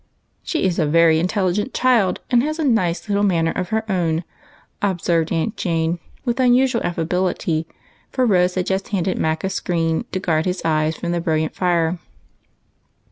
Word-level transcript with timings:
"She 0.43 0.63
is 0.63 0.79
a 0.79 0.87
very 0.87 1.19
intelligent 1.19 1.75
child, 1.75 2.21
and 2.31 2.41
has 2.41 2.57
a 2.57 2.63
nice 2.63 3.07
little 3.07 3.21
manner 3.23 3.51
of 3.51 3.69
her 3.69 3.83
own," 3.87 4.23
observed 4.81 5.31
Aunt 5.31 5.55
Jane, 5.55 5.99
with 6.25 6.39
un 6.39 6.55
usual 6.55 6.81
affability; 6.83 7.67
for 8.09 8.25
Rose 8.25 8.55
had 8.55 8.65
just 8.65 8.87
handed 8.87 9.19
Mac 9.19 9.43
a 9.43 9.49
screen 9.51 10.05
to 10.11 10.19
guard 10.19 10.45
his 10.47 10.63
eyes 10.65 10.95
from 10.95 11.11
the 11.11 11.21
brilliant 11.21 11.53
fire. 11.53 11.99